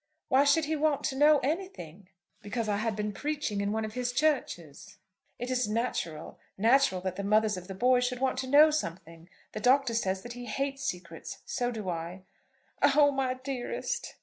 "Why 0.29 0.45
should 0.45 0.65
he 0.65 0.75
want 0.75 1.03
to 1.03 1.15
know 1.15 1.37
anything?" 1.43 2.09
"Because 2.41 2.67
I 2.67 2.77
have 2.77 2.95
been 2.95 3.13
preaching 3.13 3.61
in 3.61 3.71
one 3.71 3.85
of 3.85 3.93
his 3.93 4.11
churches. 4.11 4.97
It 5.37 5.51
is 5.51 5.69
natural; 5.69 6.39
natural 6.57 7.01
that 7.01 7.17
the 7.17 7.23
mothers 7.23 7.55
of 7.55 7.67
the 7.67 7.75
boys 7.75 8.03
should 8.05 8.17
want 8.19 8.39
to 8.39 8.47
know 8.47 8.71
something. 8.71 9.29
The 9.51 9.59
Doctor 9.59 9.93
says 9.93 10.23
that 10.23 10.33
he 10.33 10.45
hates 10.47 10.83
secrets. 10.83 11.43
So 11.45 11.69
do 11.69 11.87
I." 11.87 12.23
"Oh, 12.81 13.11
my 13.11 13.35
dearest!" 13.35 14.15